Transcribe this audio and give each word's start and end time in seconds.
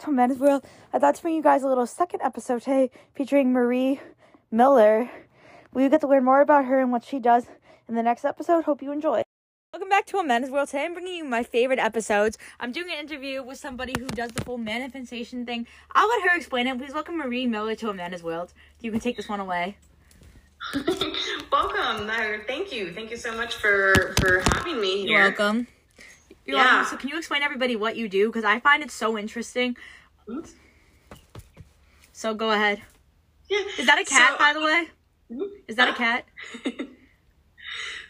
to 0.00 0.10
Men's 0.10 0.38
World. 0.38 0.64
I'd 0.94 1.02
like 1.02 1.16
to 1.16 1.22
bring 1.22 1.34
you 1.34 1.42
guys 1.42 1.62
a 1.62 1.68
little 1.68 1.86
second 1.86 2.22
episode 2.22 2.62
today 2.62 2.90
featuring 3.14 3.52
Marie 3.52 4.00
Miller. 4.50 5.10
We 5.74 5.88
get 5.90 6.00
to 6.00 6.08
learn 6.08 6.24
more 6.24 6.40
about 6.40 6.64
her 6.64 6.80
and 6.80 6.90
what 6.90 7.04
she 7.04 7.18
does 7.18 7.44
in 7.86 7.94
the 7.94 8.02
next 8.02 8.24
episode. 8.24 8.64
Hope 8.64 8.82
you 8.82 8.92
enjoy. 8.92 9.22
Welcome 9.74 9.90
back 9.90 10.06
to 10.06 10.16
Amanda's 10.16 10.50
World. 10.50 10.68
Today 10.68 10.86
I'm 10.86 10.94
bringing 10.94 11.16
you 11.16 11.24
my 11.24 11.42
favorite 11.42 11.78
episodes. 11.78 12.38
I'm 12.58 12.72
doing 12.72 12.90
an 12.90 12.98
interview 12.98 13.42
with 13.42 13.58
somebody 13.58 13.92
who 13.98 14.06
does 14.06 14.30
the 14.30 14.42
full 14.42 14.56
manifestation 14.56 15.44
thing. 15.44 15.66
I'll 15.94 16.08
let 16.08 16.30
her 16.30 16.34
explain 16.34 16.66
it. 16.66 16.78
Please 16.78 16.94
welcome 16.94 17.18
Marie 17.18 17.46
Miller 17.46 17.74
to 17.74 17.90
Amanda's 17.90 18.22
World. 18.22 18.54
You 18.80 18.90
can 18.90 19.00
take 19.00 19.18
this 19.18 19.28
one 19.28 19.40
away. 19.40 19.76
welcome. 21.52 22.06
No, 22.06 22.38
thank 22.46 22.72
you. 22.72 22.92
Thank 22.94 23.10
you 23.10 23.18
so 23.18 23.36
much 23.36 23.56
for 23.56 24.14
for 24.20 24.42
having 24.54 24.80
me 24.80 25.02
here. 25.02 25.10
You're 25.10 25.20
welcome. 25.28 25.66
You're 26.50 26.58
Yeah. 26.58 26.84
So 26.84 26.96
can 26.96 27.08
you 27.08 27.16
explain 27.16 27.42
everybody 27.42 27.76
what 27.76 27.96
you 27.96 28.08
do? 28.08 28.26
Because 28.28 28.44
I 28.44 28.58
find 28.60 28.82
it 28.82 28.90
so 28.90 29.16
interesting. 29.16 29.76
Oops. 30.28 30.52
So 32.12 32.34
go 32.34 32.50
ahead. 32.50 32.82
Yeah. 33.48 33.58
Is 33.78 33.86
that 33.86 33.98
a 33.98 34.04
cat, 34.04 34.32
So- 34.32 34.38
by 34.38 34.52
the 34.52 34.60
way? 34.60 34.88
Mhm. 35.32 35.48
Is 35.68 35.76
that 35.76 35.88
a 35.88 35.94
cat? 35.94 36.24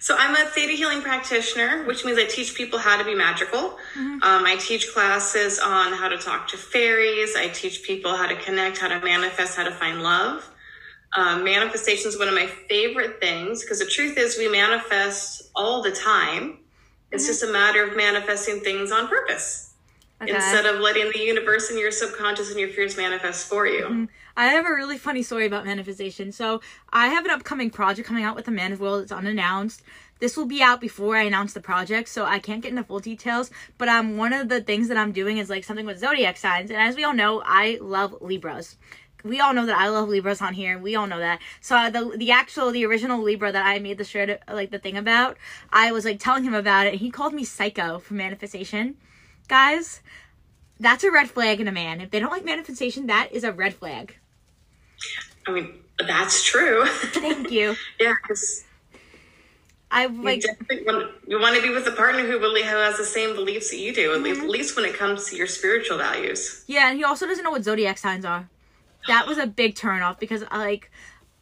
So 0.03 0.17
I'm 0.19 0.35
a 0.35 0.49
theta 0.49 0.73
healing 0.73 1.03
practitioner, 1.03 1.85
which 1.85 2.07
means 2.07 2.19
I 2.19 2.25
teach 2.25 2.55
people 2.55 2.79
how 2.79 2.97
to 2.97 3.05
be 3.05 3.15
magical. 3.15 3.77
Um, 3.97 4.47
I 4.47 4.57
teach 4.59 4.91
classes 4.95 5.59
on 5.59 5.93
how 5.93 6.09
to 6.09 6.17
talk 6.17 6.49
to 6.49 6.57
fairies. 6.57 7.37
I 7.37 7.49
teach 7.49 7.83
people 7.83 8.17
how 8.17 8.27
to 8.27 8.35
connect, 8.37 8.79
how 8.79 8.89
to 8.89 8.99
manifest, 9.01 9.59
how 9.59 9.65
to 9.65 9.71
find 9.71 10.03
love. 10.03 10.49
Um, 11.15 11.45
manifestation 11.45 12.09
is 12.09 12.19
one 12.19 12.29
of 12.29 12.35
my 12.35 12.47
favorite 12.47 13.21
things 13.21 13.61
because 13.63 13.79
the 13.81 13.85
truth 13.85 14.17
is 14.17 14.39
we 14.39 14.49
manifest 14.49 15.43
all 15.55 15.83
the 15.83 15.91
time. 15.93 16.60
It's 17.13 17.27
just 17.27 17.43
a 17.43 17.53
matter 17.53 17.83
of 17.85 17.97
manifesting 17.97 18.61
things 18.61 18.91
on 18.93 19.09
purpose 19.09 19.75
Okay. 20.23 20.35
instead 20.35 20.67
of 20.67 20.81
letting 20.81 21.11
the 21.13 21.19
universe 21.21 21.71
and 21.71 21.79
your 21.79 21.91
subconscious 21.91 22.51
and 22.51 22.61
your 22.61 22.69
fears 22.69 22.97
manifest 22.97 23.49
for 23.49 23.67
you. 23.67 24.07
I 24.37 24.49
have 24.49 24.67
a 24.67 24.75
really 24.75 24.99
funny 24.99 25.23
story 25.23 25.47
about 25.47 25.65
manifestation. 25.65 26.31
So 26.31 26.61
I 26.93 27.09
have 27.09 27.25
an 27.25 27.31
upcoming 27.31 27.71
project 27.71 28.07
coming 28.07 28.23
out 28.23 28.37
with 28.37 28.47
a 28.47 28.51
Man 28.51 28.73
of 28.73 28.81
Will. 28.81 28.97
It's 28.97 29.13
unannounced. 29.13 29.83
This 30.19 30.37
will 30.37 30.45
be 30.45 30.61
out 30.61 30.83
before 30.83 31.17
I 31.17 31.23
announce 31.23 31.55
the 31.55 31.63
project, 31.63 32.07
so 32.11 32.27
I 32.27 32.39
can't 32.39 32.61
get 32.61 32.69
into 32.69 32.85
full 32.85 33.01
details. 33.01 33.51
But 33.79 33.89
um, 33.89 34.19
one 34.19 34.35
of 34.35 34.51
the 34.51 34.61
things 34.61 34.89
that 34.89 34.99
I'm 34.99 35.13
doing 35.13 35.39
is 35.39 35.49
like 35.49 35.65
something 35.65 35.87
with 35.87 35.99
zodiac 35.99 36.37
signs, 36.37 36.71
and 36.71 36.79
as 36.79 36.95
we 36.95 37.05
all 37.05 37.15
know, 37.15 37.43
I 37.47 37.79
love 37.81 38.15
Libras. 38.21 38.77
We 39.25 39.41
all 39.41 39.53
know 39.55 39.67
that 39.67 39.79
I 39.79 39.89
love 39.89 40.09
Libras 40.09 40.41
on 40.41 40.55
here. 40.55 40.79
We 40.79 40.97
all 40.97 41.07
know 41.07 41.19
that. 41.19 41.41
So 41.61 41.77
uh, 41.77 41.91
the 41.91 42.17
the 42.17 42.31
actual 42.31 42.71
the 42.71 42.85
original 42.87 43.23
Libra 43.23 43.53
that 43.53 43.67
I 43.67 43.79
made 43.79 43.99
the 43.99 44.05
shirt 44.05 44.41
like 44.49 44.71
the 44.71 44.79
thing 44.79 44.97
about, 44.97 45.37
I 45.73 45.93
was 45.93 46.05
like 46.05 46.21
telling 46.21 46.45
him 46.45 46.55
about 46.55 46.87
it, 46.87 46.95
and 46.95 47.01
he 47.01 47.11
called 47.11 47.35
me 47.35 47.45
psycho 47.45 47.99
for 47.99 48.15
manifestation. 48.15 48.97
Guys, 49.49 50.01
that's 50.79 51.05
a 51.05 51.11
red 51.11 51.31
flag 51.31 51.61
in 51.61 51.69
a 51.69 51.73
man. 51.73 52.01
If 52.01 52.11
they 52.11 52.21
don't 52.21 52.31
like 52.31 52.45
manifestation, 52.45 53.07
that 53.07 53.31
is 53.33 53.45
a 53.45 53.53
red 53.53 53.75
flag. 53.75 54.17
I 55.47 55.53
mean, 55.53 55.73
that's 55.99 56.43
true. 56.43 56.87
Thank 56.87 57.51
you. 57.51 57.77
yeah, 58.01 58.15
because 58.23 58.65
I 59.91 60.07
you 60.07 60.23
like 60.23 60.43
definitely 60.43 60.85
want, 60.85 61.11
you 61.27 61.41
want 61.41 61.57
to 61.57 61.63
be 61.63 61.71
with 61.71 61.87
a 61.87 61.93
partner 61.93 62.25
who 62.25 62.39
really 62.39 62.63
has 62.63 62.97
the 62.97 63.05
same 63.05 63.35
beliefs 63.35 63.71
that 63.71 63.79
you 63.79 63.93
do, 63.93 64.15
at 64.15 64.23
least, 64.23 64.41
at 64.41 64.49
least 64.49 64.77
when 64.77 64.85
it 64.85 64.95
comes 64.95 65.29
to 65.31 65.37
your 65.37 65.47
spiritual 65.47 65.99
values. 65.99 66.65
yeah, 66.67 66.91
and 66.91 66.99
he 66.99 67.05
also 67.05 67.27
doesn't 67.27 67.43
know 67.45 67.51
what 67.51 67.65
zodiac 67.65 67.99
signs 67.99 68.25
are. 68.25 68.49
That 69.07 69.27
was 69.27 69.39
a 69.39 69.47
big 69.47 69.75
turn 69.75 70.03
off 70.03 70.21
because 70.21 70.45
like 70.53 70.91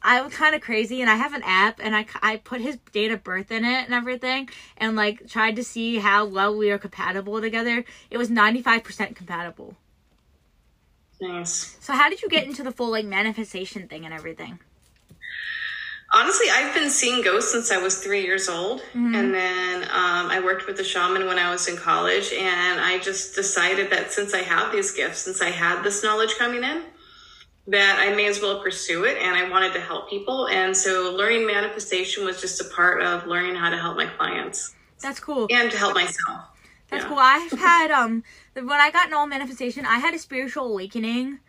I 0.00 0.22
was 0.22 0.32
kind 0.32 0.54
of 0.54 0.60
crazy 0.60 1.00
and 1.00 1.10
I 1.10 1.16
have 1.16 1.34
an 1.34 1.42
app 1.44 1.80
and 1.82 1.94
I, 1.94 2.06
I 2.22 2.36
put 2.36 2.60
his 2.60 2.78
date 2.92 3.10
of 3.10 3.24
birth 3.24 3.50
in 3.50 3.64
it 3.64 3.84
and 3.84 3.92
everything 3.92 4.48
and 4.76 4.94
like 4.94 5.28
tried 5.28 5.56
to 5.56 5.64
see 5.64 5.98
how 5.98 6.24
well 6.24 6.56
we 6.56 6.70
are 6.70 6.78
compatible 6.78 7.40
together. 7.40 7.84
It 8.10 8.16
was 8.18 8.30
95% 8.30 9.16
compatible. 9.16 9.76
Nice. 11.20 11.76
So 11.80 11.94
how 11.94 12.08
did 12.08 12.22
you 12.22 12.28
get 12.28 12.46
into 12.46 12.62
the 12.62 12.70
full 12.70 12.90
like 12.90 13.04
manifestation 13.04 13.88
thing 13.88 14.04
and 14.04 14.14
everything? 14.14 14.60
Honestly, 16.14 16.46
I've 16.50 16.72
been 16.74 16.88
seeing 16.88 17.22
ghosts 17.22 17.52
since 17.52 17.70
I 17.70 17.76
was 17.76 17.98
three 17.98 18.22
years 18.22 18.48
old, 18.48 18.82
and 18.94 19.34
then 19.34 19.82
um, 19.82 20.30
I 20.30 20.40
worked 20.42 20.66
with 20.66 20.80
a 20.80 20.84
shaman 20.84 21.26
when 21.26 21.38
I 21.38 21.50
was 21.50 21.68
in 21.68 21.76
college, 21.76 22.32
and 22.32 22.80
I 22.80 22.98
just 22.98 23.34
decided 23.34 23.90
that 23.90 24.10
since 24.10 24.32
I 24.32 24.38
have 24.38 24.72
these 24.72 24.90
gifts, 24.92 25.18
since 25.18 25.42
I 25.42 25.50
had 25.50 25.82
this 25.82 26.02
knowledge 26.02 26.36
coming 26.38 26.64
in, 26.64 26.84
that 27.68 27.98
I 28.00 28.14
may 28.14 28.26
as 28.26 28.40
well 28.40 28.62
pursue 28.62 29.04
it, 29.04 29.18
and 29.18 29.36
I 29.36 29.48
wanted 29.48 29.72
to 29.74 29.80
help 29.80 30.08
people, 30.08 30.48
and 30.48 30.74
so 30.76 31.14
learning 31.14 31.46
manifestation 31.46 32.24
was 32.24 32.40
just 32.40 32.60
a 32.60 32.64
part 32.64 33.02
of 33.02 33.26
learning 33.26 33.54
how 33.56 33.68
to 33.70 33.76
help 33.78 33.96
my 33.96 34.06
clients 34.06 34.74
That's 35.02 35.20
cool. 35.20 35.46
and 35.50 35.70
to 35.70 35.76
help 35.76 35.94
myself. 35.94 36.40
That's 36.90 37.04
Yeah. 37.04 37.08
cool. 37.10 37.18
I've 37.18 37.52
had 37.52 37.90
um 37.90 38.24
when 38.54 38.70
I 38.70 38.90
got 38.90 39.08
in 39.08 39.12
all 39.14 39.26
manifestation, 39.26 39.84
I 39.84 39.98
had 39.98 40.14
a 40.14 40.18
spiritual 40.18 40.64
awakening 40.72 41.40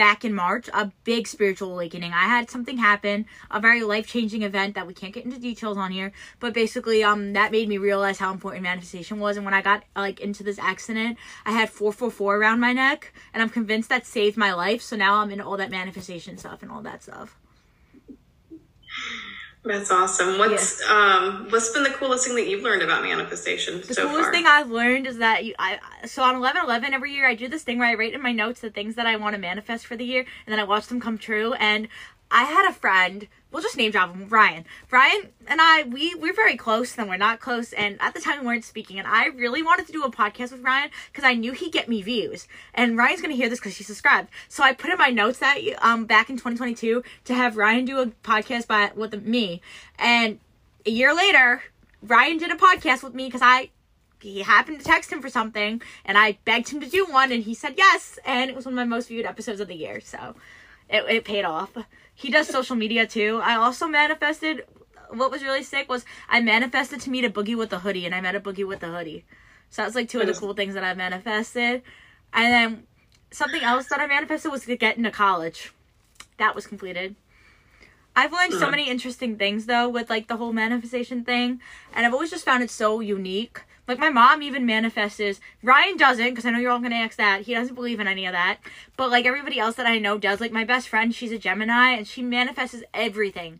back 0.00 0.24
in 0.24 0.32
March, 0.32 0.66
a 0.72 0.90
big 1.04 1.28
spiritual 1.28 1.74
awakening. 1.74 2.14
I 2.14 2.24
had 2.24 2.48
something 2.48 2.78
happen, 2.78 3.26
a 3.50 3.60
very 3.60 3.82
life-changing 3.82 4.40
event 4.40 4.74
that 4.74 4.86
we 4.86 4.94
can't 4.94 5.12
get 5.12 5.26
into 5.26 5.38
details 5.38 5.76
on 5.76 5.90
here, 5.92 6.10
but 6.38 6.54
basically 6.54 7.04
um 7.04 7.34
that 7.34 7.52
made 7.52 7.68
me 7.68 7.76
realize 7.76 8.18
how 8.18 8.32
important 8.32 8.62
manifestation 8.62 9.20
was 9.20 9.36
and 9.36 9.44
when 9.44 9.52
I 9.52 9.60
got 9.60 9.84
like 9.94 10.18
into 10.18 10.42
this 10.42 10.58
accident, 10.58 11.18
I 11.44 11.52
had 11.52 11.68
444 11.68 12.36
around 12.38 12.60
my 12.60 12.72
neck 12.72 13.12
and 13.34 13.42
I'm 13.42 13.50
convinced 13.50 13.90
that 13.90 14.06
saved 14.06 14.38
my 14.38 14.54
life. 14.54 14.80
So 14.80 14.96
now 14.96 15.16
I'm 15.16 15.30
into 15.30 15.44
all 15.44 15.58
that 15.58 15.70
manifestation 15.70 16.38
stuff 16.38 16.62
and 16.62 16.72
all 16.72 16.80
that 16.80 17.02
stuff. 17.02 17.36
That's 19.62 19.90
awesome. 19.90 20.38
What's 20.38 20.82
um 20.88 21.48
what's 21.50 21.70
been 21.70 21.82
the 21.82 21.90
coolest 21.90 22.26
thing 22.26 22.34
that 22.36 22.48
you've 22.48 22.62
learned 22.62 22.82
about 22.82 23.02
manifestation 23.02 23.82
The 23.82 23.92
so 23.94 24.06
coolest 24.08 24.22
far? 24.24 24.32
thing 24.32 24.46
I've 24.46 24.70
learned 24.70 25.06
is 25.06 25.18
that 25.18 25.44
you, 25.44 25.54
I 25.58 25.78
so 26.06 26.22
on 26.22 26.36
eleven 26.36 26.62
eleven 26.64 26.94
every 26.94 27.12
year 27.12 27.26
I 27.28 27.34
do 27.34 27.46
this 27.46 27.62
thing 27.62 27.78
where 27.78 27.88
I 27.88 27.94
write 27.94 28.14
in 28.14 28.22
my 28.22 28.32
notes 28.32 28.60
the 28.60 28.70
things 28.70 28.94
that 28.94 29.06
I 29.06 29.16
want 29.16 29.34
to 29.34 29.40
manifest 29.40 29.86
for 29.86 29.96
the 29.96 30.04
year, 30.04 30.20
and 30.46 30.52
then 30.52 30.58
I 30.58 30.64
watch 30.64 30.86
them 30.86 30.98
come 30.98 31.18
true. 31.18 31.52
And 31.54 31.88
I 32.30 32.44
had 32.44 32.70
a 32.70 32.72
friend, 32.72 33.28
we'll 33.50 33.62
just 33.62 33.76
name 33.76 33.90
drop 33.90 34.14
him, 34.14 34.28
Ryan. 34.28 34.64
Ryan 34.90 35.28
and 35.46 35.60
I, 35.60 35.84
we 35.84 36.14
we're 36.14 36.34
very 36.34 36.56
close, 36.56 36.92
then 36.92 37.08
we're 37.08 37.16
not 37.16 37.40
close, 37.40 37.72
and 37.72 37.96
at 38.00 38.14
the 38.14 38.20
time 38.20 38.40
we 38.40 38.46
weren't 38.46 38.64
speaking. 38.64 38.98
And 38.98 39.06
I 39.06 39.26
really 39.26 39.62
wanted 39.62 39.86
to 39.86 39.92
do 39.92 40.02
a 40.02 40.10
podcast 40.10 40.52
with 40.52 40.62
Ryan 40.62 40.90
because 41.12 41.24
I 41.24 41.34
knew 41.34 41.52
he'd 41.52 41.72
get 41.72 41.88
me 41.88 42.02
views. 42.02 42.46
And 42.74 42.96
Ryan's 42.96 43.22
gonna 43.22 43.34
hear 43.34 43.48
this 43.48 43.58
because 43.58 43.76
he 43.76 43.84
subscribed. 43.84 44.28
So 44.48 44.62
I 44.62 44.72
put 44.72 44.90
in 44.90 44.98
my 44.98 45.10
notes 45.10 45.38
that 45.38 45.58
um 45.82 46.06
back 46.06 46.30
in 46.30 46.36
2022 46.36 47.02
to 47.24 47.34
have 47.34 47.56
Ryan 47.56 47.84
do 47.84 47.98
a 48.00 48.06
podcast 48.06 48.66
by 48.66 48.92
with 48.94 49.24
me, 49.24 49.60
and 49.98 50.38
a 50.86 50.90
year 50.90 51.14
later. 51.14 51.62
Ryan 52.02 52.38
did 52.38 52.50
a 52.50 52.56
podcast 52.56 53.02
with 53.02 53.12
me 53.12 53.26
because 53.26 53.42
I 53.44 53.68
he 54.20 54.40
happened 54.40 54.78
to 54.78 54.84
text 54.84 55.12
him 55.12 55.20
for 55.20 55.28
something 55.28 55.80
and 56.04 56.18
I 56.18 56.38
begged 56.44 56.68
him 56.68 56.80
to 56.80 56.88
do 56.88 57.06
one 57.06 57.32
and 57.32 57.42
he 57.42 57.54
said 57.54 57.74
yes 57.76 58.18
and 58.24 58.50
it 58.50 58.56
was 58.56 58.64
one 58.64 58.74
of 58.74 58.76
my 58.76 58.84
most 58.84 59.08
viewed 59.08 59.26
episodes 59.26 59.60
of 59.60 59.68
the 59.68 59.74
year 59.74 60.00
so 60.00 60.34
it, 60.88 61.04
it 61.08 61.24
paid 61.24 61.44
off 61.44 61.76
he 62.20 62.30
does 62.30 62.48
social 62.48 62.76
media 62.76 63.06
too. 63.06 63.40
I 63.42 63.54
also 63.54 63.86
manifested 63.86 64.66
what 65.08 65.30
was 65.30 65.42
really 65.42 65.62
sick 65.62 65.88
was 65.88 66.04
I 66.28 66.40
manifested 66.42 67.00
to 67.00 67.10
meet 67.10 67.24
A 67.24 67.30
Boogie 67.30 67.56
wit 67.56 67.70
da 67.70 67.78
Hoodie 67.78 68.04
and 68.04 68.14
I 68.14 68.20
met 68.20 68.34
A 68.34 68.40
Boogie 68.40 68.66
wit 68.66 68.80
da 68.80 68.88
Hoodie. 68.88 69.24
So 69.70 69.82
that's 69.82 69.94
like 69.94 70.10
two 70.10 70.20
of 70.20 70.26
the 70.26 70.34
cool 70.34 70.52
things 70.52 70.74
that 70.74 70.84
I 70.84 70.92
manifested. 70.92 71.82
And 72.34 72.52
then 72.52 72.86
something 73.30 73.62
else 73.62 73.86
that 73.86 74.00
I 74.00 74.06
manifested 74.06 74.52
was 74.52 74.66
to 74.66 74.76
get 74.76 74.98
into 74.98 75.10
college. 75.10 75.72
That 76.36 76.54
was 76.54 76.66
completed. 76.66 77.16
I've 78.14 78.32
learned 78.32 78.52
so 78.52 78.70
many 78.70 78.90
interesting 78.90 79.38
things 79.38 79.64
though 79.64 79.88
with 79.88 80.10
like 80.10 80.28
the 80.28 80.36
whole 80.36 80.52
manifestation 80.52 81.24
thing, 81.24 81.60
and 81.94 82.04
I've 82.04 82.12
always 82.12 82.30
just 82.30 82.44
found 82.44 82.62
it 82.62 82.70
so 82.70 83.00
unique. 83.00 83.62
Like 83.90 83.98
my 83.98 84.08
mom 84.08 84.40
even 84.40 84.64
manifests. 84.66 85.40
Ryan 85.64 85.96
doesn't, 85.96 86.30
because 86.30 86.46
I 86.46 86.50
know 86.50 86.60
you're 86.60 86.70
all 86.70 86.78
gonna 86.78 86.94
ask 86.94 87.16
that. 87.16 87.42
He 87.42 87.54
doesn't 87.54 87.74
believe 87.74 87.98
in 87.98 88.06
any 88.06 88.24
of 88.24 88.32
that. 88.32 88.58
But 88.96 89.10
like 89.10 89.26
everybody 89.26 89.58
else 89.58 89.74
that 89.74 89.86
I 89.86 89.98
know 89.98 90.16
does. 90.16 90.40
Like 90.40 90.52
my 90.52 90.62
best 90.62 90.88
friend, 90.88 91.12
she's 91.12 91.32
a 91.32 91.38
Gemini, 91.38 91.90
and 91.90 92.06
she 92.06 92.22
manifests 92.22 92.84
everything. 92.94 93.58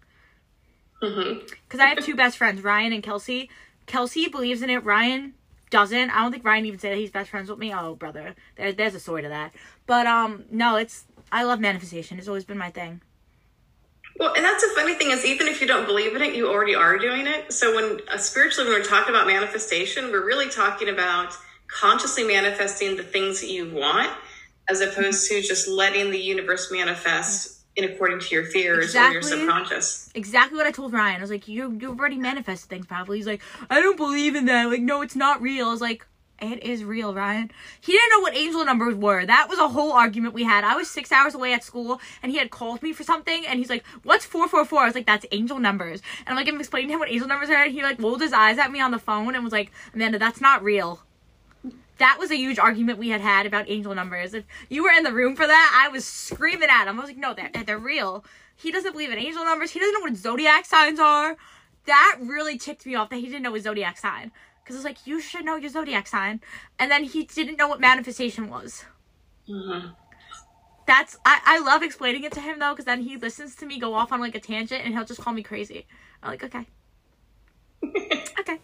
Because 1.00 1.80
I 1.80 1.86
have 1.86 2.04
two 2.04 2.14
best 2.14 2.38
friends, 2.38 2.62
Ryan 2.62 2.92
and 2.92 3.02
Kelsey. 3.02 3.50
Kelsey 3.86 4.28
believes 4.28 4.62
in 4.62 4.70
it. 4.70 4.84
Ryan 4.84 5.34
doesn't. 5.70 6.10
I 6.10 6.22
don't 6.22 6.30
think 6.30 6.44
Ryan 6.44 6.66
even 6.66 6.78
said 6.78 6.92
that 6.92 6.98
he's 6.98 7.10
best 7.10 7.30
friends 7.30 7.50
with 7.50 7.58
me. 7.58 7.74
Oh, 7.74 7.97
brother, 7.97 8.36
there, 8.54 8.72
there's 8.72 8.94
a 8.94 9.00
story 9.00 9.22
to 9.22 9.28
that. 9.28 9.52
But 9.88 10.06
um, 10.06 10.44
no, 10.48 10.76
it's 10.76 11.06
I 11.32 11.42
love 11.42 11.59
manifestation. 11.59 12.21
It's 12.21 12.28
always 12.28 12.44
been 12.44 12.56
my 12.56 12.71
thing. 12.71 13.00
Well, 14.20 14.34
and 14.34 14.44
that's 14.44 14.62
the 14.62 14.74
funny 14.74 14.94
thing 14.94 15.12
is, 15.12 15.24
even 15.24 15.48
if 15.48 15.62
you 15.62 15.66
don't 15.66 15.86
believe 15.86 16.14
in 16.14 16.20
it, 16.20 16.34
you 16.34 16.46
already 16.46 16.74
are 16.74 16.98
doing 16.98 17.26
it. 17.26 17.50
So 17.50 17.74
when 17.74 18.00
uh, 18.06 18.18
spiritually, 18.18 18.70
when 18.70 18.78
we're 18.78 18.86
talking 18.86 19.14
about 19.14 19.26
manifestation, 19.26 20.12
we're 20.12 20.26
really 20.26 20.50
talking 20.50 20.90
about 20.90 21.32
consciously 21.68 22.24
manifesting 22.24 22.96
the 22.96 23.02
things 23.02 23.40
that 23.40 23.50
you 23.50 23.74
want, 23.74 24.10
as 24.68 24.82
opposed 24.82 25.26
to 25.30 25.40
just 25.40 25.66
letting 25.68 26.10
the 26.10 26.18
universe 26.18 26.70
manifest 26.70 27.62
in 27.76 27.84
according 27.84 28.20
to 28.20 28.34
your 28.34 28.44
fears 28.44 28.94
or 28.94 29.10
your 29.10 29.22
subconscious. 29.22 30.10
exactly 30.14 30.58
what 30.58 30.66
I 30.66 30.70
told 30.70 30.92
Ryan. 30.92 31.16
I 31.16 31.20
was 31.22 31.30
like, 31.30 31.48
you 31.48 31.78
you 31.80 31.88
already 31.88 32.18
manifested 32.18 32.68
things 32.68 32.84
probably. 32.84 33.16
He's 33.16 33.26
like, 33.26 33.40
I 33.70 33.80
don't 33.80 33.96
believe 33.96 34.34
in 34.34 34.44
that. 34.46 34.68
Like, 34.68 34.82
no, 34.82 35.00
it's 35.00 35.16
not 35.16 35.40
real. 35.40 35.68
I 35.68 35.70
was 35.70 35.80
like, 35.80 36.04
it 36.41 36.63
is 36.63 36.84
real, 36.84 37.15
Ryan. 37.15 37.51
He 37.81 37.92
didn't 37.92 38.10
know 38.10 38.21
what 38.21 38.37
angel 38.37 38.65
numbers 38.65 38.95
were. 38.95 39.27
That 39.27 39.48
was 39.48 39.59
a 39.59 39.69
whole 39.69 39.92
argument 39.92 40.34
we 40.34 40.45
had. 40.45 40.65
I 40.65 40.77
was 40.77 40.91
six 40.91 41.13
hours 41.13 41.34
away 41.34 41.53
at 41.53 41.65
school, 41.65 42.01
and 42.22 42.33
he 42.33 42.39
had 42.39 42.51
called 42.51 42.83
me 42.83 42.92
for 42.92 43.04
something, 43.04 43.47
and 43.47 43.59
he's 43.59 43.71
like, 43.71 43.84
"What's 44.03 44.25
four 44.25 44.48
four 44.48 44.65
four? 44.65 44.83
I 44.83 44.87
was 44.87 44.95
like, 44.95 45.07
"That's 45.07 45.27
angel 45.33 45.59
numbers." 45.59 46.03
And 46.21 46.31
I'm 46.31 46.37
like, 46.37 46.48
I'm 46.48 46.59
explaining 46.59 46.89
to 46.89 46.95
him 46.95 47.01
what 47.01 47.10
angel 47.10 47.28
numbers 47.28 47.51
are, 47.51 47.65
and 47.65 47.72
he 47.72 47.83
like 47.83 48.01
rolled 48.01 48.21
his 48.21 48.33
eyes 48.33 48.59
at 48.59 48.72
me 48.72 48.81
on 48.81 48.91
the 48.91 48.98
phone 48.98 49.34
and 49.34 49.45
was 49.45 49.53
like, 49.53 49.72
"Amanda, 49.95 50.19
that's 50.19 50.41
not 50.41 50.63
real." 50.63 51.01
that 52.01 52.16
was 52.19 52.31
a 52.31 52.37
huge 52.37 52.59
argument 52.59 52.98
we 52.98 53.10
had 53.10 53.21
had 53.21 53.45
about 53.45 53.69
angel 53.69 53.95
numbers. 53.95 54.33
If 54.33 54.45
you 54.71 54.83
were 54.83 54.91
in 54.91 55.04
the 55.04 55.13
room 55.13 55.37
for 55.37 55.47
that, 55.47 55.84
I 55.84 55.91
was 55.91 56.04
screaming 56.07 56.71
at 56.71 56.89
him. 56.89 56.98
I 56.98 57.03
was 57.03 57.10
like, 57.10 57.19
no, 57.19 57.34
they're, 57.34 57.51
they're 57.65 57.78
real. 57.78 58.25
He 58.57 58.72
doesn't 58.72 58.92
believe 58.92 59.10
in 59.13 59.19
angel 59.19 59.45
numbers. 59.45 59.71
He 59.71 59.78
doesn't 59.78 59.95
know 59.95 60.01
what 60.01 60.16
zodiac 60.16 60.65
signs 60.65 60.98
are. 60.98 61.37
That 61.84 62.19
really 62.21 62.59
ticked 62.59 62.87
me 62.87 62.95
off 62.95 63.10
that 63.10 63.16
he 63.16 63.27
didn't 63.27 63.42
know 63.42 63.54
his 63.54 63.65
zodiac 63.65 63.98
sign. 63.98 64.33
Because 64.70 64.84
I 64.84 64.88
was 64.88 64.96
like, 64.96 65.04
you 65.04 65.20
should 65.20 65.44
know 65.44 65.56
your 65.56 65.68
zodiac 65.68 66.06
sign. 66.06 66.40
And 66.78 66.92
then 66.92 67.02
he 67.02 67.24
didn't 67.24 67.56
know 67.56 67.66
what 67.66 67.80
manifestation 67.80 68.48
was. 68.48 68.84
Mm-hmm. 69.48 69.88
That's, 70.86 71.16
I, 71.26 71.40
I 71.44 71.58
love 71.58 71.82
explaining 71.82 72.22
it 72.22 72.30
to 72.34 72.40
him 72.40 72.60
though, 72.60 72.70
because 72.70 72.84
then 72.84 73.00
he 73.00 73.16
listens 73.16 73.56
to 73.56 73.66
me 73.66 73.80
go 73.80 73.94
off 73.94 74.12
on 74.12 74.20
like 74.20 74.36
a 74.36 74.38
tangent 74.38 74.84
and 74.84 74.94
he'll 74.94 75.04
just 75.04 75.20
call 75.20 75.32
me 75.32 75.42
crazy. 75.42 75.88
I'm 76.22 76.30
like, 76.30 76.44
okay. 76.44 76.66
okay. 78.38 78.60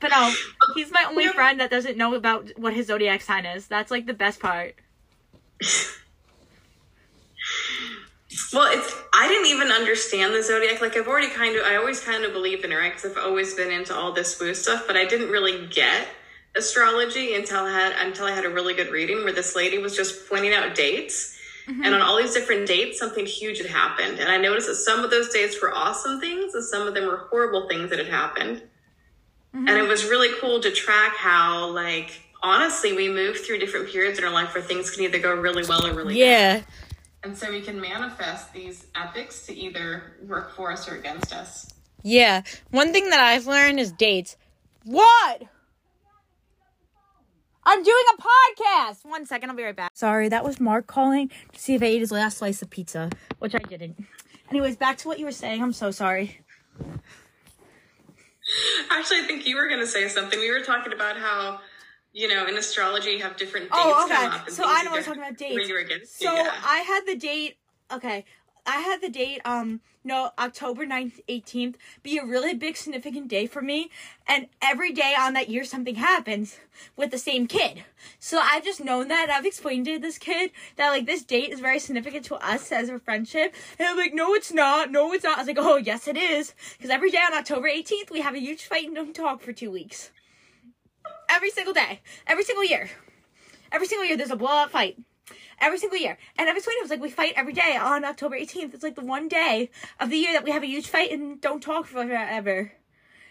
But 0.00 0.10
um, 0.10 0.34
he's 0.74 0.90
my 0.90 1.04
only 1.08 1.28
friend 1.28 1.60
that 1.60 1.70
doesn't 1.70 1.96
know 1.96 2.14
about 2.14 2.50
what 2.56 2.74
his 2.74 2.88
zodiac 2.88 3.20
sign 3.20 3.46
is. 3.46 3.68
That's 3.68 3.92
like 3.92 4.06
the 4.06 4.14
best 4.14 4.40
part. 4.40 4.74
Well, 8.52 8.68
it's 8.72 8.92
I 9.14 9.28
didn't 9.28 9.46
even 9.46 9.70
understand 9.70 10.34
the 10.34 10.42
zodiac. 10.42 10.80
Like 10.80 10.96
I've 10.96 11.06
already 11.06 11.30
kind 11.30 11.56
of 11.56 11.64
I 11.64 11.76
always 11.76 12.00
kind 12.00 12.24
of 12.24 12.32
believed 12.32 12.64
in 12.64 12.72
it, 12.72 12.74
right? 12.74 12.92
Because 12.92 13.10
I've 13.10 13.24
always 13.24 13.54
been 13.54 13.70
into 13.70 13.94
all 13.94 14.12
this 14.12 14.40
woo 14.40 14.52
stuff, 14.54 14.84
but 14.86 14.96
I 14.96 15.04
didn't 15.04 15.30
really 15.30 15.66
get 15.68 16.08
astrology 16.56 17.34
until 17.34 17.64
I 17.64 17.70
had 17.70 18.06
until 18.06 18.26
I 18.26 18.32
had 18.32 18.44
a 18.44 18.50
really 18.50 18.74
good 18.74 18.90
reading 18.90 19.24
where 19.24 19.32
this 19.32 19.54
lady 19.54 19.78
was 19.78 19.94
just 19.96 20.28
pointing 20.28 20.52
out 20.52 20.74
dates. 20.74 21.34
Mm-hmm. 21.68 21.82
And 21.84 21.94
on 21.94 22.00
all 22.00 22.16
these 22.16 22.32
different 22.32 22.66
dates, 22.66 22.98
something 22.98 23.26
huge 23.26 23.58
had 23.58 23.66
happened. 23.66 24.18
And 24.20 24.28
I 24.28 24.36
noticed 24.36 24.68
that 24.68 24.76
some 24.76 25.02
of 25.04 25.10
those 25.10 25.30
dates 25.30 25.60
were 25.60 25.74
awesome 25.74 26.20
things 26.20 26.54
and 26.54 26.64
some 26.64 26.86
of 26.86 26.94
them 26.94 27.06
were 27.06 27.26
horrible 27.28 27.68
things 27.68 27.90
that 27.90 27.98
had 27.98 28.08
happened. 28.08 28.62
Mm-hmm. 29.54 29.68
And 29.68 29.76
it 29.76 29.88
was 29.88 30.04
really 30.04 30.32
cool 30.40 30.60
to 30.60 30.70
track 30.70 31.16
how, 31.16 31.68
like, 31.70 32.20
honestly, 32.40 32.92
we 32.92 33.08
move 33.08 33.38
through 33.38 33.58
different 33.58 33.88
periods 33.88 34.18
in 34.18 34.24
our 34.24 34.32
life 34.32 34.54
where 34.54 34.62
things 34.62 34.90
can 34.90 35.02
either 35.02 35.18
go 35.18 35.34
really 35.34 35.64
well 35.66 35.84
or 35.84 35.92
really 35.92 36.14
bad. 36.14 36.64
Yeah. 37.26 37.32
And 37.32 37.38
so 37.38 37.50
we 37.50 37.60
can 37.60 37.80
manifest 37.80 38.52
these 38.52 38.86
epics 38.94 39.46
to 39.46 39.54
either 39.54 40.16
work 40.22 40.54
for 40.54 40.70
us 40.70 40.88
or 40.88 40.96
against 40.96 41.34
us. 41.34 41.72
Yeah. 42.02 42.42
One 42.70 42.92
thing 42.92 43.10
that 43.10 43.20
I've 43.20 43.46
learned 43.46 43.80
is 43.80 43.90
dates. 43.92 44.36
What? 44.84 45.42
I'm 47.68 47.82
doing 47.82 48.04
a 48.16 48.22
podcast. 48.62 49.04
One 49.04 49.26
second, 49.26 49.50
I'll 49.50 49.56
be 49.56 49.64
right 49.64 49.74
back. 49.74 49.90
Sorry, 49.94 50.28
that 50.28 50.44
was 50.44 50.60
Mark 50.60 50.86
calling 50.86 51.28
to 51.52 51.58
see 51.58 51.74
if 51.74 51.82
I 51.82 51.86
ate 51.86 52.00
his 52.00 52.12
last 52.12 52.38
slice 52.38 52.62
of 52.62 52.70
pizza, 52.70 53.10
which 53.40 53.56
I 53.56 53.58
didn't. 53.58 54.04
Anyways, 54.50 54.76
back 54.76 54.98
to 54.98 55.08
what 55.08 55.18
you 55.18 55.24
were 55.24 55.32
saying. 55.32 55.60
I'm 55.60 55.72
so 55.72 55.90
sorry. 55.90 56.40
Actually, 58.88 59.18
I 59.18 59.24
think 59.26 59.48
you 59.48 59.56
were 59.56 59.66
going 59.66 59.80
to 59.80 59.86
say 59.86 60.06
something. 60.06 60.38
We 60.38 60.52
were 60.52 60.60
talking 60.60 60.92
about 60.92 61.16
how, 61.16 61.58
you 62.16 62.28
know, 62.28 62.46
in 62.46 62.56
astrology, 62.56 63.10
you 63.10 63.22
have 63.22 63.36
different 63.36 63.66
dates 63.66 63.76
Oh, 63.84 64.06
come 64.08 64.32
up. 64.32 64.48
So 64.50 64.62
I 64.66 64.82
know 64.82 64.90
we're 64.90 64.96
either- 64.98 65.06
talking 65.06 65.22
about 65.22 65.36
dates. 65.36 65.68
against. 65.70 66.18
So 66.18 66.34
yeah. 66.34 66.50
I 66.64 66.78
had 66.78 67.04
the 67.06 67.14
date. 67.14 67.58
Okay, 67.92 68.24
I 68.64 68.78
had 68.80 69.02
the 69.02 69.10
date. 69.10 69.42
Um, 69.44 69.80
no, 70.02 70.30
October 70.38 70.86
9th, 70.86 71.20
eighteenth, 71.28 71.76
be 72.02 72.16
a 72.16 72.24
really 72.24 72.54
big 72.54 72.76
significant 72.78 73.28
day 73.28 73.46
for 73.46 73.60
me. 73.60 73.90
And 74.26 74.46
every 74.62 74.92
day 74.92 75.14
on 75.18 75.34
that 75.34 75.50
year, 75.50 75.62
something 75.64 75.96
happens 75.96 76.58
with 76.96 77.10
the 77.10 77.18
same 77.18 77.46
kid. 77.48 77.84
So 78.18 78.38
I've 78.38 78.64
just 78.64 78.82
known 78.82 79.08
that. 79.08 79.28
I've 79.30 79.44
explained 79.44 79.84
to 79.86 79.98
this 79.98 80.16
kid 80.16 80.52
that 80.76 80.88
like 80.90 81.04
this 81.06 81.22
date 81.22 81.50
is 81.52 81.60
very 81.60 81.78
significant 81.80 82.24
to 82.26 82.36
us 82.36 82.72
as 82.72 82.88
a 82.88 82.98
friendship. 83.00 83.54
And 83.78 83.88
I'm 83.88 83.96
like, 83.98 84.14
no, 84.14 84.32
it's 84.32 84.52
not. 84.52 84.90
No, 84.90 85.12
it's 85.12 85.24
not. 85.24 85.36
I 85.36 85.40
was 85.42 85.48
like, 85.48 85.58
oh, 85.58 85.76
yes, 85.76 86.08
it 86.08 86.16
is. 86.16 86.54
Because 86.78 86.90
every 86.90 87.10
day 87.10 87.18
on 87.18 87.34
October 87.34 87.68
18th, 87.68 88.10
we 88.10 88.20
have 88.22 88.34
a 88.34 88.40
huge 88.40 88.64
fight 88.64 88.86
and 88.86 88.94
don't 88.94 89.14
talk 89.14 89.42
for 89.42 89.52
two 89.52 89.70
weeks. 89.70 90.10
Every 91.28 91.50
single 91.50 91.74
day. 91.74 92.00
Every 92.26 92.44
single 92.44 92.64
year. 92.64 92.90
Every 93.72 93.86
single 93.86 94.06
year, 94.06 94.16
there's 94.16 94.30
a 94.30 94.36
blowout 94.36 94.70
fight 94.70 94.96
every 95.60 95.78
single 95.78 95.98
year. 95.98 96.18
And 96.38 96.48
I 96.48 96.52
was 96.52 96.66
it 96.66 96.82
was 96.82 96.90
like 96.90 97.00
we 97.00 97.10
fight 97.10 97.32
every 97.36 97.52
day 97.52 97.76
on 97.76 98.04
October 98.04 98.36
18th. 98.36 98.74
It's 98.74 98.82
like 98.82 98.94
the 98.94 99.04
one 99.04 99.28
day 99.28 99.70
of 100.00 100.10
the 100.10 100.16
year 100.16 100.32
that 100.32 100.44
we 100.44 100.50
have 100.50 100.62
a 100.62 100.66
huge 100.66 100.88
fight 100.88 101.10
and 101.10 101.40
don't 101.40 101.62
talk 101.62 101.86
forever. 101.86 102.72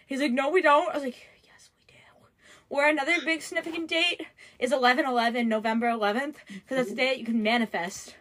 He's 0.06 0.20
like, 0.20 0.32
no, 0.32 0.50
we 0.50 0.62
don't. 0.62 0.90
I 0.90 0.94
was 0.94 1.04
like, 1.04 1.28
yes, 1.44 1.70
we 1.78 1.92
do. 1.92 2.26
Or 2.68 2.88
another 2.88 3.14
big 3.24 3.42
significant 3.42 3.88
date 3.88 4.22
is 4.58 4.72
11 4.72 5.04
11, 5.04 5.48
November 5.48 5.88
11th, 5.88 6.36
because 6.46 6.76
that's 6.76 6.90
the 6.90 6.96
day 6.96 7.08
that 7.08 7.18
you 7.18 7.24
can 7.24 7.42
manifest. 7.42 8.14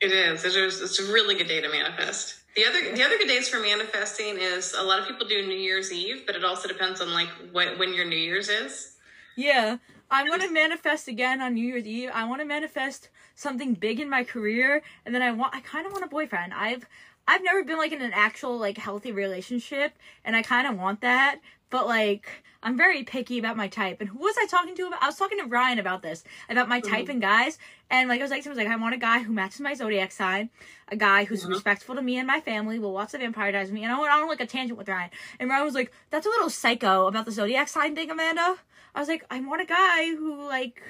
It 0.00 0.12
is. 0.12 0.44
It's 0.44 1.00
a 1.00 1.12
really 1.12 1.34
good 1.34 1.48
day 1.48 1.60
to 1.60 1.68
manifest. 1.68 2.40
The 2.56 2.64
other 2.64 2.96
the 2.96 3.02
other 3.02 3.18
good 3.18 3.28
days 3.28 3.48
for 3.48 3.60
manifesting 3.60 4.38
is 4.38 4.72
a 4.72 4.82
lot 4.82 4.98
of 4.98 5.06
people 5.06 5.28
do 5.28 5.46
New 5.46 5.56
Year's 5.56 5.92
Eve, 5.92 6.22
but 6.26 6.34
it 6.34 6.44
also 6.44 6.66
depends 6.66 7.02
on 7.02 7.12
like 7.12 7.28
what 7.52 7.78
when 7.78 7.92
your 7.92 8.06
New 8.06 8.16
Year's 8.16 8.48
is. 8.48 8.96
Yeah. 9.36 9.76
I'm 10.10 10.28
gonna 10.28 10.50
manifest 10.50 11.06
again 11.08 11.42
on 11.42 11.54
New 11.54 11.66
Year's 11.66 11.84
Eve. 11.84 12.10
I 12.14 12.24
want 12.24 12.40
to 12.40 12.46
manifest 12.46 13.10
something 13.34 13.74
big 13.74 14.00
in 14.00 14.08
my 14.08 14.24
career, 14.24 14.82
and 15.04 15.14
then 15.14 15.20
I 15.20 15.32
want. 15.32 15.54
I 15.54 15.60
kind 15.60 15.86
of 15.86 15.92
want 15.92 16.04
a 16.04 16.08
boyfriend. 16.08 16.54
I've 16.54 16.86
I've 17.28 17.42
never 17.42 17.64
been 17.64 17.78
like 17.78 17.92
in 17.92 18.02
an 18.02 18.12
actual 18.14 18.58
like 18.58 18.78
healthy 18.78 19.12
relationship, 19.12 19.92
and 20.24 20.36
I 20.36 20.42
kind 20.42 20.66
of 20.66 20.78
want 20.78 21.00
that. 21.00 21.40
But 21.68 21.86
like, 21.86 22.44
I'm 22.62 22.76
very 22.76 23.02
picky 23.02 23.38
about 23.38 23.56
my 23.56 23.68
type. 23.68 24.00
And 24.00 24.08
who 24.08 24.18
was 24.18 24.36
I 24.40 24.46
talking 24.46 24.76
to 24.76 24.86
about? 24.86 25.02
I 25.02 25.06
was 25.06 25.16
talking 25.16 25.38
to 25.38 25.46
Ryan 25.46 25.78
about 25.78 26.02
this 26.02 26.22
about 26.48 26.68
my 26.68 26.80
type 26.80 27.02
mm-hmm. 27.02 27.12
and 27.12 27.20
guys. 27.20 27.58
And 27.90 28.08
like 28.08 28.20
I 28.20 28.24
was 28.24 28.30
like, 28.30 28.46
I 28.46 28.52
like, 28.52 28.68
I 28.68 28.76
want 28.76 28.94
a 28.94 28.98
guy 28.98 29.20
who 29.20 29.32
matches 29.32 29.60
my 29.60 29.74
zodiac 29.74 30.12
sign, 30.12 30.50
a 30.88 30.96
guy 30.96 31.24
who's 31.24 31.42
mm-hmm. 31.42 31.52
respectful 31.52 31.96
to 31.96 32.02
me 32.02 32.18
and 32.18 32.26
my 32.26 32.40
family, 32.40 32.78
will 32.78 32.92
watch 32.92 33.12
the 33.12 33.18
Vampire 33.18 33.50
Diaries 33.52 33.68
with 33.68 33.74
me, 33.74 33.84
and 33.84 33.92
I 33.92 34.00
went 34.00 34.12
on 34.12 34.28
like 34.28 34.40
a 34.40 34.46
tangent 34.46 34.78
with 34.78 34.88
Ryan. 34.88 35.10
And 35.40 35.50
Ryan 35.50 35.64
was 35.64 35.74
like, 35.74 35.92
"That's 36.10 36.26
a 36.26 36.30
little 36.30 36.50
psycho 36.50 37.08
about 37.08 37.24
the 37.24 37.32
zodiac 37.32 37.68
sign 37.68 37.94
thing, 37.94 38.10
Amanda." 38.10 38.56
I 38.96 39.00
was 39.00 39.08
like, 39.08 39.24
I 39.30 39.38
want 39.40 39.60
a 39.60 39.66
guy 39.66 40.16
who 40.16 40.46
like 40.46 40.82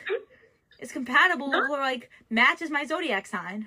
is 0.78 0.92
compatible 0.92 1.52
or 1.54 1.78
like 1.78 2.08
matches 2.30 2.70
my 2.70 2.84
zodiac 2.84 3.26
sign. 3.26 3.66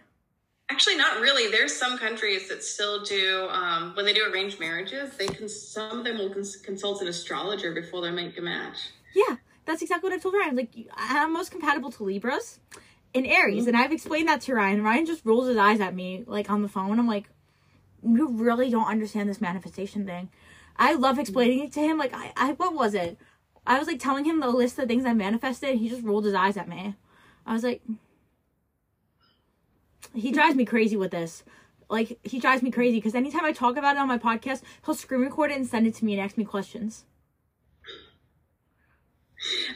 Actually, 0.70 0.96
not 0.96 1.20
really. 1.20 1.50
There's 1.52 1.76
some 1.76 1.98
countries 1.98 2.48
that 2.48 2.64
still 2.64 3.04
do 3.04 3.48
um, 3.50 3.96
when 3.96 4.06
they 4.06 4.14
do 4.14 4.32
arranged 4.32 4.60
marriages. 4.60 5.18
They 5.18 5.28
can 5.28 5.50
some 5.50 6.00
of 6.00 6.06
them 6.06 6.18
will 6.20 6.30
cons- 6.30 6.58
consult 6.58 7.02
an 7.02 7.08
astrologer 7.08 7.74
before 7.74 8.02
they 8.02 8.12
make 8.12 8.38
a 8.38 8.42
match. 8.42 8.78
Yeah, 9.16 9.38
that's 9.66 9.82
exactly 9.82 10.10
what 10.10 10.16
I 10.16 10.22
told 10.22 10.36
Ryan. 10.36 10.56
Like, 10.56 10.70
I'm 10.96 11.34
most 11.34 11.50
compatible 11.52 11.92
to 11.94 12.04
Libras 12.04 12.60
and 13.16 13.26
Aries, 13.26 13.66
and 13.66 13.76
I've 13.76 13.92
explained 13.92 14.28
that 14.30 14.42
to 14.42 14.54
Ryan. 14.54 14.84
Ryan 14.84 15.08
just 15.08 15.26
rolls 15.26 15.48
his 15.48 15.58
eyes 15.58 15.80
at 15.80 15.96
me 15.96 16.24
like 16.28 16.52
on 16.52 16.62
the 16.62 16.70
phone. 16.70 17.00
I'm 17.00 17.08
like, 17.08 17.30
you 18.04 18.30
really 18.30 18.70
don't 18.70 18.88
understand 18.88 19.28
this 19.28 19.42
manifestation 19.42 20.06
thing. 20.06 20.30
I 20.78 20.94
love 20.94 21.18
explaining 21.18 21.60
it 21.64 21.74
to 21.74 21.80
him. 21.80 21.98
Like, 21.98 22.14
I, 22.14 22.32
I 22.38 22.52
what 22.54 22.76
was 22.76 22.94
it? 22.94 23.18
I 23.66 23.80
was 23.80 23.88
like 23.88 24.00
telling 24.00 24.26
him 24.26 24.40
the 24.40 24.50
list 24.50 24.78
of 24.80 24.88
things 24.88 25.06
I 25.06 25.14
manifested. 25.14 25.72
And 25.72 25.80
he 25.80 25.90
just 25.90 26.04
rolled 26.04 26.26
his 26.26 26.34
eyes 26.36 26.58
at 26.58 26.70
me. 26.70 26.96
I 27.46 27.54
was 27.54 27.64
like, 27.64 27.82
he 30.14 30.32
drives 30.32 30.56
me 30.56 30.66
crazy 30.66 30.96
with 30.96 31.12
this. 31.12 31.44
Like, 31.90 32.20
he 32.24 32.40
drives 32.40 32.62
me 32.62 32.72
crazy 32.72 32.98
because 32.98 33.16
anytime 33.16 33.46
I 33.46 33.52
talk 33.52 33.78
about 33.78 33.96
it 33.96 34.00
on 34.00 34.08
my 34.08 34.18
podcast, 34.18 34.62
he'll 34.86 34.96
screen 34.96 35.22
record 35.22 35.52
it 35.52 35.58
and 35.58 35.66
send 35.66 35.88
it 35.88 35.96
to 35.96 36.06
me 36.06 36.14
and 36.14 36.22
ask 36.22 36.38
me 36.38 36.46
questions. 36.46 37.06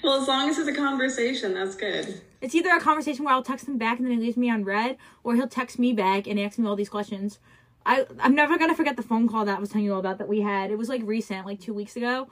Well, 0.03 0.21
as 0.21 0.27
long 0.27 0.49
as 0.49 0.57
it's 0.57 0.67
a 0.67 0.75
conversation, 0.75 1.53
that's 1.53 1.75
good. 1.75 2.21
It's 2.41 2.53
either 2.53 2.69
a 2.69 2.79
conversation 2.79 3.23
where 3.23 3.33
I'll 3.33 3.43
text 3.43 3.67
him 3.67 3.77
back 3.77 3.97
and 3.97 4.07
then 4.07 4.17
he 4.17 4.25
leaves 4.25 4.37
me 4.37 4.49
on 4.49 4.65
read, 4.65 4.97
or 5.23 5.35
he'll 5.35 5.47
text 5.47 5.79
me 5.79 5.93
back 5.93 6.27
and 6.27 6.39
ask 6.39 6.59
me 6.59 6.67
all 6.67 6.75
these 6.75 6.89
questions. 6.89 7.39
I 7.85 8.05
I'm 8.19 8.35
never 8.35 8.57
gonna 8.57 8.75
forget 8.75 8.97
the 8.97 9.03
phone 9.03 9.27
call 9.27 9.45
that 9.45 9.57
I 9.57 9.59
was 9.59 9.69
telling 9.69 9.85
you 9.85 9.93
all 9.93 9.99
about 9.99 10.17
that 10.17 10.27
we 10.27 10.41
had. 10.41 10.71
It 10.71 10.77
was 10.77 10.89
like 10.89 11.01
recent, 11.05 11.45
like 11.45 11.59
two 11.59 11.73
weeks 11.73 11.95
ago. 11.95 12.29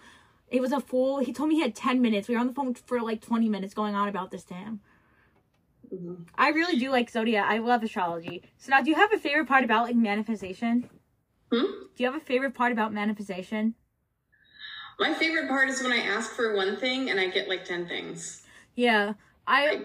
It 0.50 0.62
was 0.62 0.72
a 0.72 0.82
full. 0.82 1.20
He 1.20 1.32
told 1.32 1.50
me 1.50 1.56
he 1.56 1.62
had 1.62 1.76
ten 1.76 2.02
minutes. 2.02 2.28
We 2.28 2.36
were 2.36 2.42
on 2.42 2.48
the 2.48 2.54
phone 2.54 2.74
for 2.74 3.02
like 3.02 3.22
twenty 3.22 3.50
minutes 3.50 3.74
going 3.74 3.96
on 3.96 4.08
about 4.08 4.32
this 4.32 4.44
to 4.46 4.54
him. 4.54 4.82
I 6.36 6.50
really 6.50 6.78
do 6.78 6.90
like 6.92 7.10
zodiac. 7.10 7.46
I 7.50 7.58
love 7.60 7.84
astrology. 7.84 8.44
So 8.58 8.72
now, 8.72 8.82
do 8.82 8.90
you 8.90 8.96
have 8.96 9.14
a 9.14 9.18
favorite 9.18 9.48
part 9.48 9.64
about 9.64 9.84
like 9.86 9.96
manifestation? 9.96 10.90
Hmm? 11.52 11.66
Do 11.96 12.04
you 12.04 12.12
have 12.12 12.20
a 12.20 12.24
favorite 12.24 12.54
part 12.54 12.72
about 12.72 12.94
manifestation? 12.94 13.76
My 15.00 15.14
favorite 15.14 15.48
part 15.48 15.70
is 15.70 15.82
when 15.82 15.92
I 15.92 15.98
ask 15.98 16.32
for 16.32 16.56
one 16.56 16.78
thing 16.78 17.10
and 17.10 17.20
I 17.20 17.28
get 17.28 17.50
like 17.50 17.66
ten 17.66 17.88
things. 17.88 18.44
Yeah, 18.76 19.14
I 19.48 19.84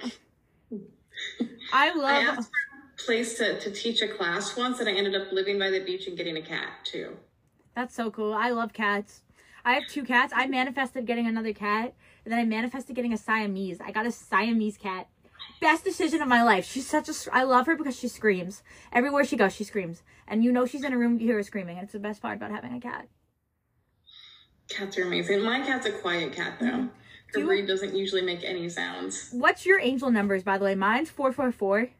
I 1.72 1.88
I 1.90 1.96
love. 1.96 2.28
asked 2.38 2.50
for 2.50 3.02
a 3.02 3.04
place 3.04 3.38
to, 3.38 3.58
to 3.60 3.70
teach 3.70 4.02
a 4.02 4.08
class 4.08 4.56
once, 4.56 4.80
and 4.80 4.88
I 4.88 4.92
ended 4.92 5.14
up 5.14 5.32
living 5.32 5.58
by 5.58 5.70
the 5.70 5.80
beach 5.80 6.06
and 6.06 6.16
getting 6.16 6.36
a 6.36 6.42
cat 6.42 6.70
too. 6.84 7.16
That's 7.74 7.94
so 7.94 8.10
cool. 8.10 8.32
I 8.32 8.50
love 8.50 8.72
cats. 8.72 9.22
I 9.64 9.72
have 9.74 9.86
two 9.86 10.04
cats. 10.04 10.32
I 10.34 10.46
manifested 10.46 11.06
getting 11.06 11.26
another 11.26 11.52
cat, 11.52 11.94
and 12.24 12.32
then 12.32 12.38
I 12.38 12.44
manifested 12.44 12.94
getting 12.94 13.12
a 13.12 13.18
Siamese. 13.18 13.80
I 13.80 13.90
got 13.90 14.06
a 14.06 14.12
Siamese 14.12 14.76
cat. 14.78 15.08
Best 15.60 15.84
decision 15.84 16.20
of 16.22 16.28
my 16.28 16.42
life. 16.42 16.66
She's 16.70 16.86
such 16.86 17.08
a. 17.08 17.14
I 17.32 17.42
love 17.44 17.66
her 17.66 17.76
because 17.76 17.98
she 17.98 18.08
screams 18.08 18.62
everywhere 18.92 19.24
she 19.24 19.36
goes. 19.36 19.54
She 19.54 19.64
screams, 19.64 20.02
and 20.28 20.44
you 20.44 20.52
know 20.52 20.66
she's 20.66 20.84
in 20.84 20.92
a 20.92 20.98
room. 20.98 21.18
You 21.18 21.26
hear 21.26 21.36
her 21.36 21.42
screaming. 21.42 21.76
And 21.78 21.84
it's 21.84 21.92
the 21.94 21.98
best 21.98 22.20
part 22.20 22.36
about 22.36 22.50
having 22.50 22.74
a 22.74 22.80
cat. 22.80 23.08
Cats 24.68 24.98
are 24.98 25.04
amazing. 25.04 25.42
My 25.42 25.60
cat's 25.60 25.86
a 25.86 25.92
quiet 25.92 26.32
cat 26.34 26.58
though. 26.60 26.66
Her 26.66 26.72
Mm-hmm. 26.72 27.32
Do 27.34 27.40
you- 27.40 27.46
breed 27.46 27.66
doesn't 27.66 27.94
usually 27.94 28.22
make 28.22 28.44
any 28.44 28.68
sounds. 28.68 29.30
What's 29.32 29.66
your 29.66 29.80
angel 29.80 30.10
numbers, 30.10 30.42
by 30.44 30.58
the 30.58 30.64
way? 30.64 30.74
Mine's 30.74 31.10
four 31.10 31.32
four 31.32 31.50
four. 31.52 31.90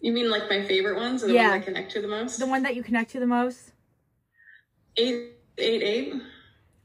You 0.00 0.12
mean 0.12 0.30
like 0.30 0.48
my 0.50 0.62
favorite 0.66 0.96
ones, 0.96 1.22
or 1.22 1.28
the 1.28 1.34
Yeah. 1.34 1.50
ones 1.50 1.62
I 1.62 1.64
connect 1.64 1.92
to 1.92 2.00
the 2.02 2.08
most? 2.08 2.38
The 2.38 2.46
one 2.46 2.62
that 2.64 2.74
you 2.74 2.82
connect 2.82 3.10
to 3.12 3.20
the 3.20 3.26
most. 3.26 3.72
eight 4.96 5.32
eight 5.58 5.82
eight. 5.82 6.14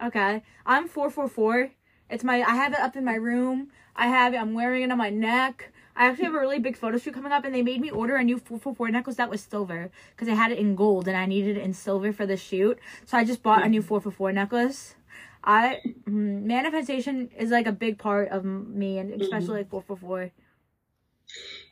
Okay, 0.03 0.43
I'm 0.65 0.87
four 0.87 1.09
four 1.09 1.27
four, 1.27 1.71
It's 2.09 2.23
my 2.23 2.41
I 2.43 2.55
have 2.55 2.73
it 2.73 2.79
up 2.79 2.95
in 2.95 3.03
my 3.05 3.15
room. 3.15 3.71
I 3.95 4.07
have. 4.07 4.33
I'm 4.33 4.53
wearing 4.53 4.83
it 4.83 4.91
on 4.91 4.97
my 4.97 5.09
neck. 5.09 5.71
I 5.95 6.07
actually 6.07 6.25
have 6.25 6.35
a 6.35 6.39
really 6.39 6.59
big 6.59 6.75
photo 6.75 6.97
shoot 6.97 7.13
coming 7.13 7.31
up, 7.31 7.45
and 7.45 7.55
they 7.55 7.61
made 7.61 7.79
me 7.79 7.89
order 7.89 8.17
a 8.17 8.23
new 8.23 8.37
444 8.37 8.89
necklace 8.89 9.15
that 9.15 9.29
was 9.29 9.41
silver 9.41 9.89
because 10.11 10.27
I 10.27 10.33
had 10.33 10.51
it 10.51 10.59
in 10.59 10.75
gold 10.75 11.07
and 11.07 11.15
I 11.15 11.25
needed 11.25 11.55
it 11.57 11.63
in 11.63 11.73
silver 11.73 12.11
for 12.11 12.25
the 12.25 12.35
shoot. 12.35 12.77
So 13.05 13.17
I 13.17 13.23
just 13.23 13.41
bought 13.41 13.63
a 13.63 13.69
new 13.69 13.81
444 13.81 14.33
necklace. 14.33 14.95
I 15.43 15.79
mm, 16.07 16.43
manifestation 16.43 17.29
is 17.37 17.51
like 17.51 17.67
a 17.67 17.71
big 17.71 17.97
part 17.97 18.29
of 18.29 18.43
me, 18.43 18.97
and 18.97 19.21
especially 19.21 19.59
like 19.59 19.69
444. 19.69 20.31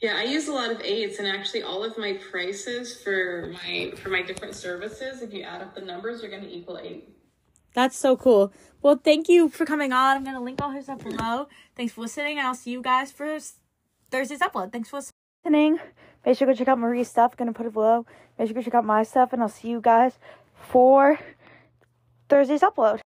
Yeah, 0.02 0.16
I 0.18 0.24
use 0.24 0.48
a 0.48 0.54
lot 0.54 0.72
of 0.72 0.82
eights, 0.82 1.20
and 1.20 1.28
actually, 1.28 1.64
all 1.64 1.84
of 1.84 1.98
my 1.98 2.14
prices 2.32 3.02
for 3.02 3.54
my 3.54 3.94
for 3.98 4.10
my 4.10 4.22
different 4.22 4.56
services, 4.56 5.22
if 5.22 5.34
you 5.34 5.44
add 5.44 5.62
up 5.62 5.76
the 5.76 5.82
numbers, 5.82 6.24
are 6.24 6.30
going 6.30 6.44
to 6.44 6.50
equal 6.50 6.78
eight. 6.78 7.10
That's 7.74 7.98
so 7.98 8.16
cool. 8.16 8.54
Well, 8.82 9.00
thank 9.04 9.30
you 9.30 9.50
for 9.50 9.66
coming 9.66 9.92
on. 9.92 10.18
I'm 10.18 10.24
gonna 10.24 10.42
link 10.42 10.62
all 10.62 10.72
her 10.72 10.82
stuff 10.82 11.04
below. 11.04 11.48
Thanks 11.76 11.94
for 11.94 12.02
listening, 12.02 12.38
and 12.38 12.48
I'll 12.48 12.56
see 12.56 12.72
you 12.72 12.82
guys 12.82 13.12
for 13.12 13.38
Thursday's 14.12 14.40
upload. 14.40 14.72
Thanks 14.72 14.90
for 14.90 15.02
listening. 15.46 15.80
Make 16.26 16.38
sure 16.38 16.48
to 16.48 16.54
go 16.54 16.58
check 16.58 16.68
out 16.68 16.80
Marie's 16.80 17.10
stuff. 17.10 17.36
Gonna 17.36 17.54
put 17.54 17.66
it 17.66 17.74
below. 17.74 18.06
Make 18.38 18.48
sure 18.48 18.54
to 18.54 18.54
go 18.54 18.62
check 18.62 18.76
out 18.76 18.86
my 18.86 19.04
stuff, 19.04 19.34
and 19.34 19.42
I'll 19.42 19.50
see 19.50 19.70
you 19.70 19.82
guys 19.82 20.18
for 20.54 21.20
Thursday's 22.30 22.62
upload. 22.62 23.03